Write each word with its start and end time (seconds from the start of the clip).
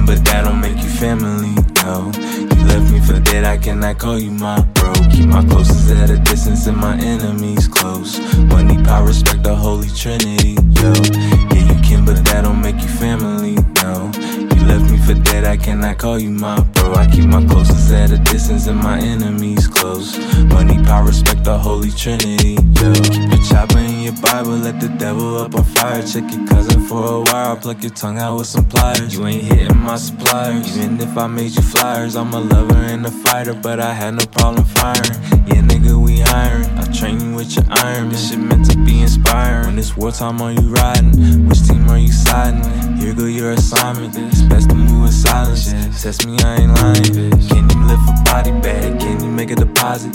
something, 0.00 0.16
but 0.16 0.24
that 0.26 0.44
don't 0.44 0.60
make 0.60 0.76
you 0.76 0.88
family. 0.88 1.54
No, 1.82 2.10
you 2.14 2.64
left 2.66 2.92
me 2.92 3.00
for 3.00 3.20
dead. 3.20 3.44
I 3.44 3.56
cannot 3.56 3.98
call 3.98 4.18
you 4.18 4.30
my 4.30 4.60
bro. 4.74 4.92
Keep 5.10 5.26
my 5.26 5.44
closest 5.44 5.90
at 5.90 6.10
a 6.10 6.18
distance 6.18 6.66
and 6.66 6.76
my 6.76 6.96
enemies 6.98 7.68
close. 7.68 8.18
Money, 8.48 8.82
power, 8.82 9.06
respect, 9.06 9.42
the 9.42 9.54
holy 9.54 9.88
trinity. 9.88 10.56
Yo, 10.78 10.92
yeah, 11.52 11.72
you 11.72 11.80
can, 11.82 12.04
but 12.04 12.24
that 12.26 12.42
don't 12.44 12.60
make 12.60 12.76
you 12.76 12.88
family. 12.88 13.56
No, 13.82 14.10
you 14.54 14.66
left 14.66 14.90
me 14.90 14.98
for 14.98 15.14
dead. 15.14 15.44
I 15.44 15.56
cannot 15.56 15.98
call 15.98 16.18
you 16.18 16.30
my 16.30 16.60
bro. 16.60 16.94
I 16.94 17.06
keep 17.10 17.24
my 17.24 17.44
closest 17.46 17.92
at 17.92 18.10
a 18.10 18.18
distance 18.18 18.66
and 18.66 18.78
my 18.78 18.98
enemies 18.98 19.66
close. 19.66 20.18
Money, 20.52 20.82
power, 20.84 21.06
respect, 21.06 21.44
the 21.44 21.58
holy 21.58 21.90
trinity. 21.90 22.54
Yo, 22.78 22.92
keep 22.92 23.32
it 23.32 23.44
your 24.10 24.22
Bible, 24.22 24.56
let 24.56 24.80
the 24.80 24.88
devil 24.88 25.38
up 25.38 25.54
on 25.54 25.64
fire. 25.64 26.02
Check 26.02 26.24
your 26.32 26.46
cousin 26.46 26.80
for 26.86 27.14
a 27.14 27.20
while, 27.20 27.56
pluck 27.56 27.82
your 27.82 27.92
tongue 27.92 28.18
out 28.18 28.38
with 28.38 28.46
some 28.46 28.66
pliers. 28.66 29.14
You 29.14 29.26
ain't 29.26 29.42
hitting 29.42 29.76
my 29.76 29.96
suppliers, 29.96 30.76
even 30.76 31.00
if 31.00 31.16
I 31.16 31.26
made 31.26 31.52
you 31.54 31.62
flyers. 31.62 32.16
I'm 32.16 32.32
a 32.34 32.40
lover 32.40 32.76
and 32.76 33.06
a 33.06 33.10
fighter, 33.10 33.54
but 33.54 33.80
I 33.80 33.92
had 33.92 34.14
no 34.14 34.24
problem 34.26 34.64
firing. 34.64 35.14
Yeah, 35.46 35.62
nigga, 35.62 35.94
we 36.02 36.20
hiring. 36.20 36.66
I 36.78 36.84
train 36.92 37.20
you 37.20 37.34
with 37.34 37.54
your 37.54 37.64
iron. 37.68 38.08
This 38.08 38.30
shit 38.30 38.38
meant 38.38 38.70
to 38.70 38.76
be 38.78 39.02
inspiring. 39.02 39.66
When 39.66 39.78
it's 39.78 39.96
wartime, 39.96 40.40
are 40.40 40.52
you 40.52 40.68
riding? 40.68 41.48
Which 41.48 41.66
team 41.66 41.88
are 41.88 41.98
you 41.98 42.12
siding? 42.12 42.64
Here 42.96 43.14
go 43.14 43.26
your 43.26 43.52
assignment. 43.52 44.16
It's 44.16 44.42
best 44.42 44.70
to 44.70 44.74
move 44.74 45.06
in 45.06 45.12
silence. 45.12 45.72
Test 46.02 46.26
me, 46.26 46.36
I 46.40 46.56
ain't 46.56 46.74
lying. 46.74 47.30
Can 47.48 47.70
you 47.70 47.86
lift 47.86 48.08
a 48.08 48.22
body 48.24 48.52
bag? 48.60 49.00
Can 49.00 49.22
you 49.22 49.30
make 49.30 49.50
a 49.50 49.56
deposit? 49.56 50.14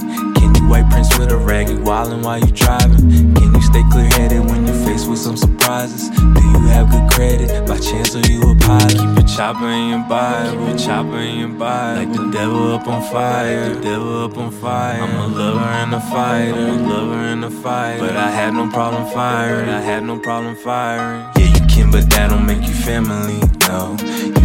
White 0.69 0.89
prince 0.89 1.17
with 1.17 1.31
a 1.31 1.37
rag? 1.37 1.69
You 1.69 1.77
wildin' 1.77 2.23
while 2.23 2.39
you 2.39 2.51
driving? 2.51 3.33
Can 3.35 3.53
you 3.53 3.61
stay 3.61 3.83
clear 3.91 4.09
headed 4.17 4.45
when 4.45 4.65
you're 4.65 4.85
faced 4.85 5.09
with 5.09 5.19
some 5.19 5.37
surprises? 5.37 6.09
Do 6.09 6.41
you 6.41 6.59
have 6.67 6.89
good 6.89 7.09
credit? 7.11 7.67
By 7.67 7.77
chance, 7.77 8.15
are 8.15 8.27
you 8.31 8.41
a 8.41 8.55
pilot? 8.55 8.91
Keep 8.91 9.17
your 9.17 9.27
chopper 9.27 9.67
in 9.69 9.89
your 9.89 10.05
Bible. 10.09 10.51
Keep 10.51 10.67
your 10.69 10.77
chopper 10.77 11.19
in 11.19 11.39
your 11.39 11.49
Bible. 11.49 12.03
Like 12.03 12.13
the 12.17 12.31
devil 12.31 12.73
up 12.73 12.87
on 12.87 13.01
fire. 13.11 13.69
The 13.73 13.81
devil 13.81 14.25
up 14.25 14.37
on 14.37 14.51
fire. 14.51 15.01
I'm 15.01 15.15
a 15.15 15.27
lover 15.27 15.59
and 15.59 15.93
a 15.93 15.99
fighter. 15.99 16.53
I'm 16.53 16.79
a 16.79 16.87
lover 16.87 17.13
and 17.13 17.45
a 17.45 17.49
fighter. 17.51 17.99
But 17.99 18.17
I 18.17 18.29
had 18.29 18.53
no 18.53 18.69
problem 18.69 19.05
firing. 19.13 19.69
I 19.69 19.81
had 19.81 20.03
no 20.03 20.19
problem 20.19 20.55
firing. 20.55 21.21
Yeah, 21.37 21.53
you 21.53 21.65
can, 21.67 21.91
but 21.91 22.09
that 22.09 22.29
don't 22.31 22.45
make 22.45 22.67
you 22.67 22.73
family. 22.73 23.39
No, 23.67 23.97
you 24.01 24.44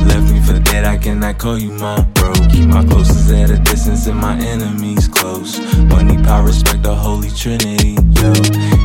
for 0.50 0.60
dead. 0.60 0.84
I 0.84 0.96
cannot 0.96 1.38
call 1.38 1.58
you 1.58 1.70
my 1.72 2.00
bro. 2.14 2.32
Keep 2.50 2.68
my 2.68 2.84
closest 2.84 3.30
at 3.32 3.50
a 3.50 3.58
distance 3.58 4.06
and 4.06 4.18
my 4.18 4.36
enemies 4.38 5.08
close. 5.08 5.58
Money, 5.88 6.22
power, 6.22 6.44
respect 6.44 6.82
the 6.82 6.94
Holy 6.94 7.30
Trinity. 7.30 7.96
Yo, 8.18 8.32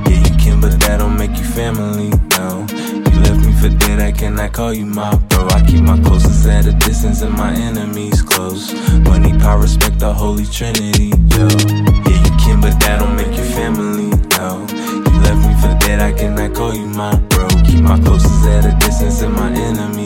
yeah, 0.08 0.21
you 0.25 0.36
can, 0.38 0.61
but 0.61 0.80
that 0.81 0.97
don't 0.99 1.17
make 1.17 1.36
you 1.38 1.43
family. 1.43 2.09
No, 2.38 2.66
you 2.69 3.19
left 3.25 3.45
me 3.45 3.52
for 3.59 3.69
dead. 3.77 3.99
I 3.99 4.11
cannot 4.11 4.53
call 4.53 4.73
you 4.73 4.86
my 4.86 5.16
bro. 5.30 5.47
I 5.49 5.66
keep 5.66 5.81
my 5.81 5.99
closest 6.02 6.45
at 6.47 6.66
a 6.66 6.73
distance 6.73 7.21
and 7.21 7.33
my 7.33 7.53
enemies 7.53 8.21
close. 8.21 8.73
Money, 9.09 9.38
power, 9.39 9.61
respect 9.61 9.99
the 9.99 10.13
Holy 10.13 10.45
Trinity. 10.45 11.09
Yo, 11.33 11.47
yeah, 11.47 12.19
you 12.25 12.33
can, 12.41 12.61
but 12.61 12.80
that 12.81 12.99
don't 12.99 13.16
make 13.16 13.36
you 13.38 13.45
family. 13.58 14.09
No, 14.38 14.66
you 14.69 15.19
left 15.25 15.41
me 15.47 15.53
for 15.61 15.73
dead. 15.80 15.99
I 16.02 16.11
cannot 16.13 16.53
call 16.53 16.73
you 16.73 16.86
my 16.86 17.16
bro. 17.30 17.47
Keep 17.66 17.81
my 17.81 17.99
closest 17.99 18.45
at 18.45 18.66
a 18.66 18.77
distance 18.80 19.21
and 19.21 19.33
my 19.33 19.49
enemies 19.52 20.05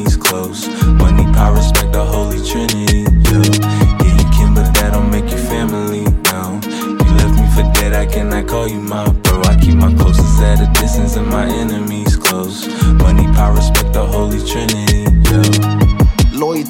call 8.60 8.68
you 8.68 8.82
my 8.82 9.08
bro. 9.24 9.42
I 9.44 9.56
keep 9.56 9.76
my 9.76 9.94
closest 9.94 10.42
at 10.42 10.60
a 10.60 10.82
distance 10.82 11.16
and 11.16 11.28
my 11.28 11.46
enemies 11.46 12.18
close. 12.18 12.68
Money, 13.04 13.26
power, 13.34 13.56
respect 13.56 13.94
the 13.94 14.06
Holy 14.06 14.40
Trinity. 14.46 15.06
Yo. 15.30 15.99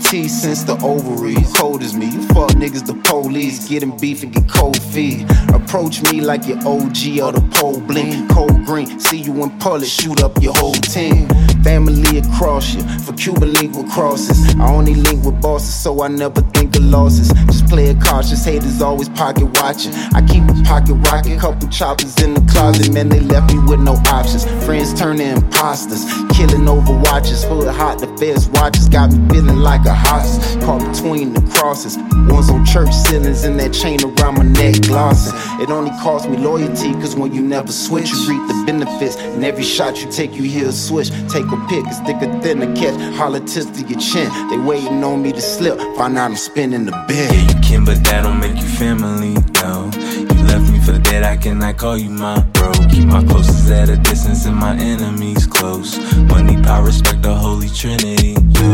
Since 0.10 0.64
the 0.64 0.74
ovaries. 0.82 1.54
Cold 1.54 1.84
as 1.84 1.94
me. 1.94 2.08
You 2.08 2.24
fuck 2.30 2.50
niggas, 2.58 2.84
the 2.84 2.96
police. 2.96 3.70
Getting 3.70 3.96
beef 3.96 4.24
and 4.24 4.34
get 4.34 4.50
cold 4.50 4.82
feet. 4.82 5.30
Approach 5.54 6.02
me 6.12 6.20
like 6.20 6.48
your 6.48 6.58
OG 6.66 7.22
or 7.22 7.32
the 7.32 7.48
pole 7.54 7.80
blink. 7.80 8.28
Cold 8.32 8.66
green. 8.66 9.00
See 9.00 9.20
you 9.20 9.44
in 9.44 9.52
public, 9.60 9.88
shoot 9.88 10.24
up 10.24 10.42
your 10.42 10.56
whole 10.56 10.74
team. 10.74 11.30
Family 11.64 12.18
across 12.18 12.74
you. 12.74 12.82
For 13.06 13.14
Cuban 13.14 13.54
link 13.54 13.76
with 13.76 13.92
crosses. 13.92 14.56
I 14.56 14.74
only 14.74 14.96
link 14.96 15.24
with 15.24 15.40
bosses, 15.44 15.76
so 15.76 16.02
I 16.02 16.08
never 16.08 16.42
think 16.58 16.76
of 16.76 16.86
losses. 16.86 17.28
Just 17.46 17.68
play 17.68 17.86
it 17.86 18.02
cautious. 18.02 18.44
Haters 18.44 18.82
always 18.82 19.10
pocket 19.10 19.46
watching. 19.62 19.94
I 20.18 20.26
keep 20.26 20.42
a 20.50 20.54
pocket 20.66 20.96
rocket. 21.06 21.40
Couple 21.40 21.70
choppers 21.70 22.20
in 22.20 22.34
the 22.34 22.42
closet. 22.52 22.92
Man, 22.92 23.10
they 23.10 23.20
left 23.20 23.54
me 23.54 23.60
with 23.60 23.82
no 23.82 23.94
options. 24.10 24.46
Friends 24.66 24.92
turn 25.00 25.18
to 25.18 25.38
imposters. 25.38 26.04
Killing 26.34 26.68
over 26.68 26.98
watches. 27.06 27.44
Hood 27.44 27.68
hot, 27.68 28.00
the 28.00 28.09
feds 28.20 28.50
watches. 28.50 28.90
Got 28.90 29.12
me 29.12 29.30
feeling 29.30 29.58
like 29.58 29.86
a 29.86 29.94
hostage. 29.94 30.62
Caught 30.64 30.84
between 30.92 31.34
the 31.34 31.42
crosses. 31.54 31.98
Ones 32.28 32.50
on 32.50 32.66
church 32.66 32.94
ceilings 32.94 33.44
and 33.44 33.60
that 33.60 33.74
chain 33.74 34.00
around 34.04 34.36
my 34.38 34.44
neck 34.44 34.82
glossing. 34.82 35.34
It 35.62 35.70
only 35.70 35.92
cost 36.02 36.30
me 36.30 36.38
loyalty, 36.38 36.94
cause 36.94 37.16
when 37.16 37.34
you 37.34 37.42
never 37.42 37.72
switch, 37.72 38.12
you 38.12 38.30
reap 38.30 38.48
the 38.48 38.64
benefits. 38.66 39.16
And 39.16 39.44
every 39.44 39.64
shot 39.64 40.02
you 40.04 40.12
take, 40.12 40.36
you 40.36 40.44
hear 40.44 40.68
a 40.68 40.72
switch. 40.72 41.10
Take 41.30 41.46
a 41.46 41.58
pick, 41.68 41.86
it's 41.88 42.00
thicker 42.02 42.28
than 42.40 42.62
a 42.62 42.76
catch. 42.76 42.98
Politics 43.18 43.66
to 43.66 43.82
your 43.88 44.00
chin. 44.00 44.30
They 44.50 44.58
waiting 44.58 45.04
on 45.04 45.22
me 45.22 45.32
to 45.32 45.42
slip. 45.42 45.78
Find 45.98 46.18
out 46.18 46.32
I'm 46.32 46.36
spinning 46.36 46.86
the 46.86 46.92
bed. 47.08 47.34
Yeah, 47.34 47.54
you 47.54 47.60
can, 47.62 47.86
but 47.86 48.04
that 48.06 48.24
don't 48.24 48.40
make 48.40 48.56
you 48.56 48.68
family. 48.68 49.36
No, 49.62 49.90
you 49.96 50.44
left 50.48 50.72
me 50.72 50.80
for 50.80 50.98
dead. 51.00 51.24
I 51.24 51.38
cannot 51.38 51.78
call 51.78 51.98
you 51.98 52.10
my 52.10 52.40
bro. 52.54 52.72
Keep 52.90 53.06
my 53.06 53.24
closest 53.24 53.70
at 53.72 53.90
a 53.90 53.98
distance 53.98 54.46
and 54.46 54.56
my 54.56 54.76
enemies 54.76 55.46
close. 55.48 55.98
Money, 56.30 56.39
power, 56.70 56.86
respect 56.86 57.24
the 57.24 57.34
Holy 57.34 57.68
Trinity. 57.70 58.38
Yo, 58.56 58.68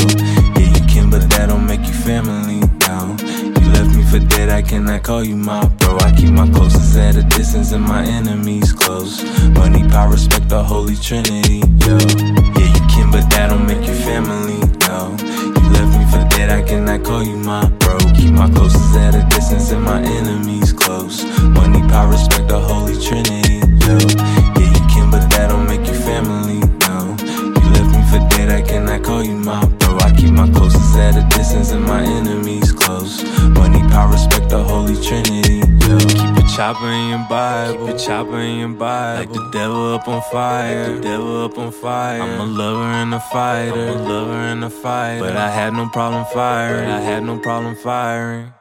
yeah, 0.60 0.70
you 0.76 0.84
can, 0.92 1.10
but 1.10 1.30
that 1.32 1.48
don't 1.48 1.66
make 1.66 1.80
you 1.88 1.94
family. 1.94 2.60
No, 2.84 3.16
you 3.62 3.68
left 3.72 3.96
me 3.96 4.04
for 4.12 4.20
dead. 4.20 4.50
I 4.50 4.62
cannot 4.62 5.04
call 5.04 5.24
you 5.24 5.38
my 5.38 5.66
bro. 5.80 5.98
I 6.00 6.12
keep 6.12 6.32
my 6.32 6.48
closest 6.50 6.98
at 6.98 7.16
a 7.16 7.24
distance 7.24 7.72
and 7.72 7.84
my 7.84 8.04
enemies 8.04 8.74
close. 8.74 9.24
Money, 9.60 9.88
power, 9.88 10.12
respect 10.12 10.50
the 10.50 10.62
Holy 10.62 10.98
Trinity. 10.98 11.62
Yo, 11.86 12.55
chopper 36.56 36.88
in 36.88 37.10
your 37.10 37.26
Bible. 37.30 37.80
Keep 37.80 37.88
your 37.90 37.98
chopper 37.98 38.40
in 38.40 38.60
your 38.60 38.70
Bible. 38.70 39.20
Like 39.20 39.34
the 39.34 39.50
devil 39.52 39.94
up 39.94 40.08
on 40.08 40.22
fire. 40.32 40.88
Like 40.88 40.96
the 40.96 41.02
devil 41.02 41.46
up 41.46 41.58
on 41.58 41.72
fire. 41.72 42.22
I'm 42.22 42.40
a 42.40 42.46
lover 42.46 42.84
and 42.84 43.14
a 43.14 43.20
fighter. 43.20 43.74
I'm 43.74 43.98
a 43.98 44.10
lover 44.10 44.32
and 44.32 44.64
a 44.64 44.70
fighter. 44.70 45.20
But 45.20 45.36
I 45.36 45.50
had 45.50 45.74
no 45.74 45.90
problem 45.90 46.26
firing. 46.34 46.90
I 46.90 47.02
had 47.02 47.24
no 47.24 47.40
problem 47.40 47.76
firing. 47.76 48.54